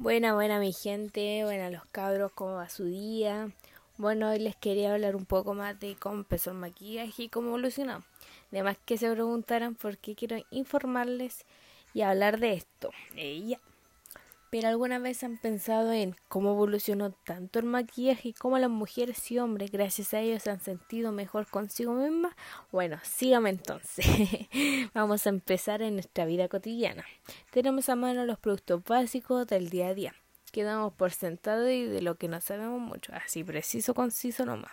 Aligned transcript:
Buena, 0.00 0.32
buena 0.32 0.60
mi 0.60 0.72
gente, 0.72 1.42
buena 1.42 1.70
los 1.70 1.84
cabros, 1.86 2.30
cómo 2.30 2.54
va 2.54 2.68
su 2.68 2.84
día. 2.84 3.50
Bueno, 3.96 4.30
hoy 4.30 4.38
les 4.38 4.54
quería 4.54 4.92
hablar 4.92 5.16
un 5.16 5.26
poco 5.26 5.54
más 5.54 5.80
de 5.80 5.96
cómo 5.96 6.18
empezó 6.18 6.52
el 6.52 6.58
maquillaje 6.58 7.24
y 7.24 7.28
cómo 7.28 7.48
evolucionó. 7.48 8.04
Además 8.52 8.76
que 8.84 8.96
se 8.96 9.10
preguntaran 9.10 9.74
por 9.74 9.98
qué 9.98 10.14
quiero 10.14 10.36
informarles 10.52 11.44
y 11.94 12.02
hablar 12.02 12.38
de 12.38 12.52
esto. 12.52 12.90
Ella. 13.16 13.58
Pero 14.50 14.68
alguna 14.68 14.98
vez 14.98 15.22
han 15.24 15.36
pensado 15.36 15.92
en 15.92 16.16
cómo 16.28 16.52
evolucionó 16.52 17.12
tanto 17.12 17.58
el 17.58 17.66
maquillaje 17.66 18.28
y 18.30 18.32
cómo 18.32 18.58
las 18.58 18.70
mujeres 18.70 19.30
y 19.30 19.38
hombres 19.38 19.70
gracias 19.70 20.14
a 20.14 20.20
ellos 20.20 20.42
se 20.42 20.50
han 20.50 20.60
sentido 20.60 21.12
mejor 21.12 21.46
consigo 21.46 21.92
mismas. 21.92 22.34
Bueno, 22.72 22.98
síganme 23.02 23.50
entonces. 23.50 24.06
Vamos 24.94 25.26
a 25.26 25.30
empezar 25.30 25.82
en 25.82 25.94
nuestra 25.94 26.24
vida 26.24 26.48
cotidiana. 26.48 27.04
Tenemos 27.50 27.90
a 27.90 27.96
mano 27.96 28.24
los 28.24 28.38
productos 28.38 28.82
básicos 28.84 29.46
del 29.46 29.68
día 29.68 29.88
a 29.88 29.94
día. 29.94 30.14
Quedamos 30.50 30.94
por 30.94 31.10
sentado 31.10 31.68
y 31.70 31.84
de 31.84 32.00
lo 32.00 32.14
que 32.14 32.28
no 32.28 32.40
sabemos 32.40 32.80
mucho. 32.80 33.12
Así 33.14 33.44
preciso, 33.44 33.92
conciso 33.92 34.46
nomás. 34.46 34.72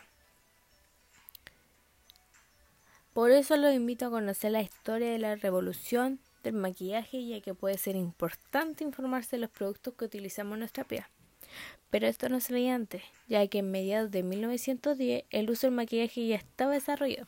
Por 3.12 3.32
eso 3.32 3.56
los 3.56 3.74
invito 3.74 4.06
a 4.06 4.10
conocer 4.10 4.52
la 4.52 4.62
historia 4.62 5.12
de 5.12 5.20
la 5.20 5.36
revolución 5.36 6.20
del 6.46 6.56
maquillaje 6.56 7.26
ya 7.26 7.42
que 7.42 7.54
puede 7.54 7.78
ser 7.78 7.96
importante 7.96 8.84
informarse 8.84 9.36
de 9.36 9.42
los 9.42 9.50
productos 9.50 9.94
que 9.96 10.06
utilizamos 10.06 10.54
en 10.54 10.60
nuestra 10.60 10.84
piel. 10.84 11.06
Pero 11.90 12.08
esto 12.08 12.30
no 12.30 12.40
veía 12.50 12.76
antes, 12.76 13.04
ya 13.28 13.46
que 13.48 13.60
en 13.60 13.72
mediados 13.72 14.12
de 14.12 14.24
1910 14.24 15.26
el 15.30 15.50
uso 15.50 15.68
del 15.68 15.76
maquillaje 15.76 16.28
ya 16.28 16.36
estaba 16.36 16.74
desarrollado. 16.74 17.28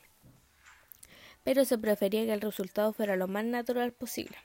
Pero 1.44 1.66
se 1.66 1.78
prefería 1.78 2.26
que 2.26 2.34
el 2.34 2.42
resultado 2.42 2.94
fuera 2.94 3.16
lo 3.16 3.28
más 3.28 3.46
natural 3.46 3.94
posible. 3.94 4.38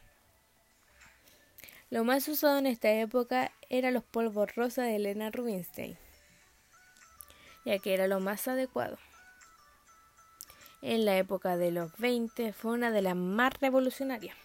Lo 1.90 2.04
más 2.04 2.26
usado 2.28 2.58
en 2.58 2.66
esta 2.66 2.90
época 2.90 3.52
era 3.68 3.90
los 3.90 4.04
polvos 4.04 4.54
rosa 4.54 4.82
de 4.82 4.96
Elena 4.96 5.30
Rubinstein, 5.30 5.98
ya 7.66 7.78
que 7.78 7.92
era 7.92 8.06
lo 8.06 8.20
más 8.20 8.48
adecuado. 8.48 8.98
En 10.80 11.04
la 11.04 11.16
época 11.16 11.56
de 11.56 11.70
los 11.70 11.96
20 11.98 12.52
fue 12.52 12.72
una 12.72 12.90
de 12.90 13.02
las 13.02 13.14
más 13.14 13.52
revolucionarias. 13.60 14.41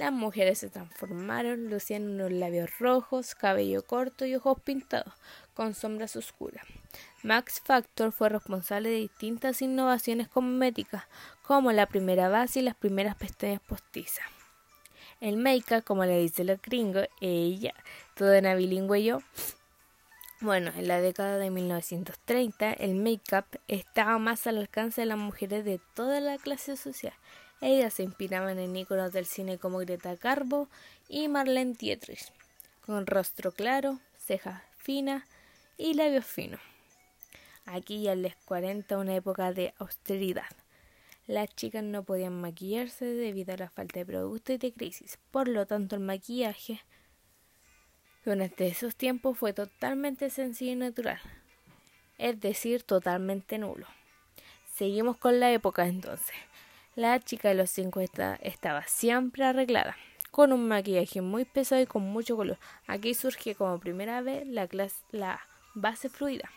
Las 0.00 0.12
mujeres 0.12 0.56
se 0.56 0.70
transformaron, 0.70 1.68
lucían 1.68 2.08
unos 2.08 2.32
labios 2.32 2.78
rojos, 2.78 3.34
cabello 3.34 3.82
corto 3.82 4.24
y 4.24 4.34
ojos 4.34 4.58
pintados, 4.58 5.12
con 5.52 5.74
sombras 5.74 6.16
oscuras. 6.16 6.64
Max 7.22 7.60
Factor 7.62 8.10
fue 8.10 8.30
responsable 8.30 8.88
de 8.88 8.96
distintas 8.96 9.60
innovaciones 9.60 10.26
cosméticas, 10.26 11.04
como 11.42 11.70
la 11.72 11.84
primera 11.84 12.30
base 12.30 12.60
y 12.60 12.62
las 12.62 12.76
primeras 12.76 13.14
pestañas 13.14 13.60
postizas. 13.60 14.24
El 15.20 15.36
make-up, 15.36 15.84
como 15.84 16.06
le 16.06 16.18
dice 16.18 16.44
los 16.44 16.62
gringos, 16.62 17.06
ella, 17.20 17.74
toda 18.14 18.38
una 18.38 18.54
bilingüe 18.54 19.04
yo. 19.04 19.18
Bueno, 20.40 20.72
en 20.78 20.88
la 20.88 21.02
década 21.02 21.36
de 21.36 21.50
1930, 21.50 22.72
el 22.72 22.94
make-up 22.94 23.44
estaba 23.68 24.18
más 24.18 24.46
al 24.46 24.56
alcance 24.56 25.02
de 25.02 25.08
las 25.08 25.18
mujeres 25.18 25.62
de 25.66 25.78
toda 25.92 26.20
la 26.20 26.38
clase 26.38 26.78
social 26.78 27.12
ellas 27.60 27.94
se 27.94 28.02
inspiraban 28.02 28.58
en 28.58 28.74
íconos 28.74 29.12
del 29.12 29.26
cine 29.26 29.58
como 29.58 29.78
Greta 29.78 30.16
Garbo 30.16 30.68
y 31.08 31.28
Marlene 31.28 31.74
Dietrich, 31.74 32.32
con 32.86 33.06
rostro 33.06 33.52
claro, 33.52 33.98
cejas 34.18 34.62
finas 34.78 35.24
y 35.76 35.94
labios 35.94 36.24
finos. 36.24 36.60
Aquí 37.66 38.02
ya 38.02 38.14
les 38.14 38.34
40 38.36 38.98
una 38.98 39.14
época 39.14 39.52
de 39.52 39.74
austeridad. 39.78 40.50
Las 41.26 41.54
chicas 41.54 41.84
no 41.84 42.02
podían 42.02 42.40
maquillarse 42.40 43.04
debido 43.04 43.54
a 43.54 43.58
la 43.58 43.70
falta 43.70 44.00
de 44.00 44.06
productos 44.06 44.54
y 44.54 44.58
de 44.58 44.72
crisis. 44.72 45.18
Por 45.30 45.46
lo 45.46 45.66
tanto, 45.66 45.94
el 45.94 46.02
maquillaje 46.02 46.80
durante 48.24 48.66
esos 48.66 48.96
tiempos 48.96 49.38
fue 49.38 49.52
totalmente 49.52 50.30
sencillo 50.30 50.72
y 50.72 50.76
natural, 50.76 51.20
es 52.18 52.40
decir, 52.40 52.82
totalmente 52.82 53.58
nulo. 53.58 53.86
Seguimos 54.74 55.16
con 55.16 55.40
la 55.40 55.52
época 55.52 55.86
entonces. 55.86 56.36
La 57.00 57.18
chica 57.18 57.48
de 57.48 57.54
los 57.54 57.70
50 57.70 58.40
estaba 58.42 58.86
siempre 58.86 59.46
arreglada, 59.46 59.96
con 60.30 60.52
un 60.52 60.68
maquillaje 60.68 61.22
muy 61.22 61.46
pesado 61.46 61.80
y 61.80 61.86
con 61.86 62.02
mucho 62.02 62.36
color. 62.36 62.58
Aquí 62.86 63.14
surge 63.14 63.54
como 63.54 63.80
primera 63.80 64.20
vez 64.20 64.46
la, 64.46 65.40
base 65.72 66.10
fluida. 66.10 66.50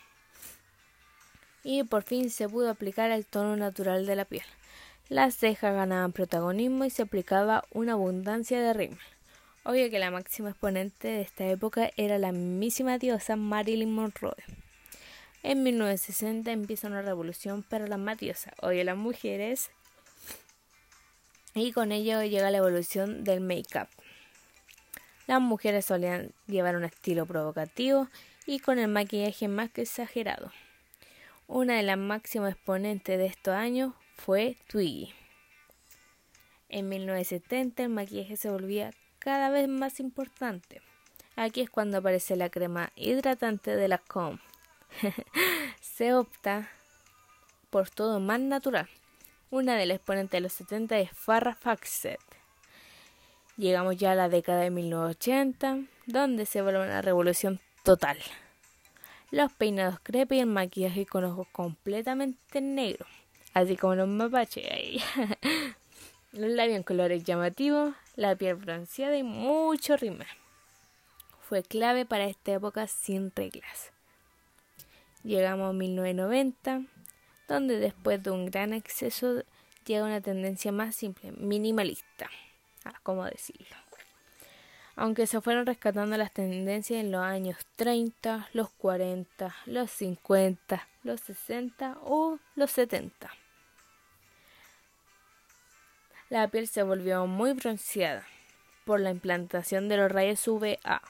Y 1.62 1.84
por 1.84 2.02
fin 2.02 2.28
se 2.28 2.46
pudo 2.46 2.68
aplicar 2.68 3.10
el 3.10 3.24
tono 3.24 3.56
natural 3.56 4.04
de 4.04 4.16
la 4.16 4.26
piel. 4.26 4.44
Las 5.08 5.34
cejas 5.34 5.74
ganaban 5.74 6.12
protagonismo 6.12 6.84
y 6.84 6.90
se 6.90 7.04
aplicaba 7.04 7.64
una 7.70 7.92
abundancia 7.92 8.60
de 8.60 8.74
rímel. 8.74 8.98
Obvio 9.64 9.88
que 9.88 9.98
la 9.98 10.10
máxima 10.10 10.50
exponente 10.50 11.08
de 11.08 11.22
esta 11.22 11.46
época 11.46 11.90
era 11.96 12.18
la 12.18 12.32
mismísima 12.32 12.98
diosa 12.98 13.36
Marilyn 13.36 13.94
Monroe. 13.94 14.44
En 15.42 15.62
1960 15.62 16.52
empieza 16.52 16.88
una 16.88 17.00
revolución 17.00 17.62
para 17.62 17.86
la 17.86 17.96
más 17.96 18.18
diosa. 18.18 18.52
Hoy 18.60 18.84
las 18.84 18.98
mujeres 18.98 19.70
y 21.54 21.72
con 21.72 21.92
ello 21.92 22.22
llega 22.22 22.50
la 22.50 22.58
evolución 22.58 23.24
del 23.24 23.40
make-up. 23.40 23.88
Las 25.26 25.40
mujeres 25.40 25.86
solían 25.86 26.32
llevar 26.46 26.76
un 26.76 26.84
estilo 26.84 27.24
provocativo 27.26 28.08
y 28.46 28.58
con 28.58 28.78
el 28.78 28.88
maquillaje 28.88 29.48
más 29.48 29.70
que 29.70 29.82
exagerado. 29.82 30.52
Una 31.46 31.76
de 31.76 31.82
las 31.82 31.98
máximas 31.98 32.52
exponentes 32.52 33.18
de 33.18 33.26
estos 33.26 33.54
años 33.54 33.94
fue 34.16 34.56
Twiggy. 34.66 35.12
En 36.68 36.88
1970 36.88 37.84
el 37.84 37.88
maquillaje 37.90 38.36
se 38.36 38.50
volvía 38.50 38.90
cada 39.18 39.50
vez 39.50 39.68
más 39.68 40.00
importante. 40.00 40.82
Aquí 41.36 41.60
es 41.62 41.70
cuando 41.70 41.98
aparece 41.98 42.36
la 42.36 42.50
crema 42.50 42.92
hidratante 42.96 43.76
de 43.76 43.88
la 43.88 43.98
Com. 43.98 44.38
se 45.80 46.14
opta 46.14 46.68
por 47.70 47.90
todo 47.90 48.20
más 48.20 48.40
natural. 48.40 48.88
Una 49.54 49.76
de 49.76 49.86
las 49.86 49.98
exponentes 49.98 50.32
de 50.32 50.40
los 50.40 50.52
70 50.52 50.98
es 50.98 51.10
Farrah 51.12 51.54
Fawcett. 51.54 52.18
Llegamos 53.56 53.96
ya 53.96 54.10
a 54.10 54.14
la 54.16 54.28
década 54.28 54.62
de 54.62 54.70
1980, 54.70 55.84
donde 56.06 56.44
se 56.44 56.60
vuelve 56.60 56.82
una 56.82 57.02
revolución 57.02 57.60
total. 57.84 58.18
Los 59.30 59.52
peinados 59.52 60.00
crepe 60.02 60.34
y 60.34 60.40
el 60.40 60.46
maquillaje 60.46 61.06
con 61.06 61.22
ojos 61.22 61.46
completamente 61.52 62.60
negros, 62.60 63.08
así 63.52 63.76
como 63.76 63.94
los 63.94 64.08
mapaches. 64.08 64.66
los 66.32 66.50
labios 66.50 66.78
en 66.78 66.82
colores 66.82 67.22
llamativos, 67.22 67.94
la 68.16 68.34
piel 68.34 68.56
bronceada 68.56 69.16
y 69.16 69.22
mucho 69.22 69.96
rima. 69.96 70.26
Fue 71.48 71.62
clave 71.62 72.04
para 72.04 72.24
esta 72.24 72.54
época 72.54 72.88
sin 72.88 73.30
reglas. 73.36 73.92
Llegamos 75.22 75.70
a 75.70 75.72
1990, 75.72 76.82
donde 77.48 77.78
después 77.78 78.22
de 78.22 78.30
un 78.30 78.46
gran 78.46 78.72
exceso 78.72 79.42
llega 79.84 80.04
una 80.04 80.20
tendencia 80.20 80.72
más 80.72 80.96
simple, 80.96 81.32
minimalista, 81.32 82.30
ah, 82.84 82.94
¿cómo 83.02 83.24
decirlo? 83.24 83.76
Aunque 84.96 85.26
se 85.26 85.40
fueron 85.40 85.66
rescatando 85.66 86.16
las 86.16 86.32
tendencias 86.32 87.00
en 87.00 87.10
los 87.10 87.22
años 87.22 87.58
30, 87.76 88.48
los 88.52 88.70
40, 88.70 89.54
los 89.66 89.90
50, 89.90 90.88
los 91.02 91.20
60 91.20 91.98
o 92.02 92.38
los 92.54 92.70
70. 92.70 93.30
La 96.30 96.48
piel 96.48 96.68
se 96.68 96.84
volvió 96.84 97.26
muy 97.26 97.52
bronceada 97.54 98.24
por 98.84 99.00
la 99.00 99.10
implantación 99.10 99.88
de 99.88 99.96
los 99.96 100.10
rayos 100.10 100.46
UVA. 100.46 101.02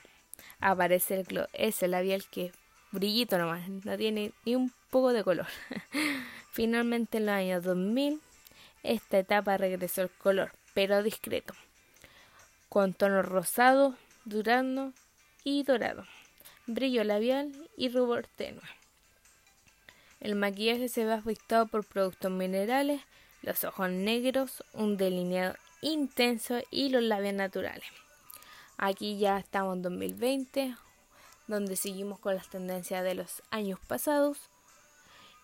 Aparece 0.60 1.20
el 1.20 1.24
glow, 1.24 1.46
ese 1.52 1.86
labial 1.86 2.24
que 2.30 2.52
brillito 2.90 3.36
nomás, 3.36 3.68
no 3.68 3.96
tiene 3.96 4.32
ni 4.44 4.54
un 4.54 4.72
poco 4.94 5.12
de 5.12 5.24
color. 5.24 5.48
Finalmente 6.52 7.18
en 7.18 7.26
los 7.26 7.34
años 7.34 7.64
2000 7.64 8.20
esta 8.84 9.18
etapa 9.18 9.56
regresó 9.56 10.02
el 10.02 10.10
color, 10.10 10.52
pero 10.72 11.02
discreto, 11.02 11.52
con 12.68 12.94
tono 12.94 13.20
rosado, 13.22 13.96
durando 14.24 14.92
y 15.42 15.64
dorado, 15.64 16.04
brillo 16.68 17.02
labial 17.02 17.50
y 17.76 17.88
rubor 17.88 18.28
tenue. 18.36 18.62
El 20.20 20.36
maquillaje 20.36 20.88
se 20.88 21.04
ve 21.04 21.14
afectado 21.14 21.66
por 21.66 21.84
productos 21.84 22.30
minerales, 22.30 23.00
los 23.42 23.64
ojos 23.64 23.90
negros, 23.90 24.62
un 24.74 24.96
delineado 24.96 25.56
intenso 25.80 26.60
y 26.70 26.90
los 26.90 27.02
labios 27.02 27.34
naturales. 27.34 27.88
Aquí 28.78 29.18
ya 29.18 29.38
estamos 29.38 29.74
en 29.74 29.82
2020, 29.82 30.76
donde 31.48 31.74
seguimos 31.74 32.20
con 32.20 32.36
las 32.36 32.48
tendencias 32.48 33.02
de 33.02 33.16
los 33.16 33.42
años 33.50 33.80
pasados 33.88 34.53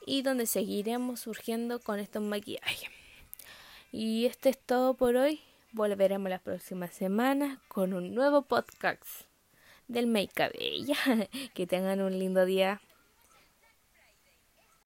y 0.06 0.22
donde 0.22 0.46
seguiremos 0.46 1.20
surgiendo 1.20 1.80
con 1.80 1.98
estos 1.98 2.22
maquillajes. 2.22 2.90
Y 3.92 4.26
esto 4.26 4.48
es 4.48 4.58
todo 4.58 4.94
por 4.94 5.16
hoy. 5.16 5.40
Volveremos 5.72 6.30
la 6.30 6.38
próxima 6.38 6.88
semana 6.88 7.60
con 7.68 7.92
un 7.92 8.14
nuevo 8.14 8.42
podcast 8.42 9.04
del 9.88 10.06
Make 10.06 10.44
Up. 10.44 11.28
Que 11.54 11.66
tengan 11.66 12.00
un 12.00 12.18
lindo 12.18 12.44
día. 12.44 12.80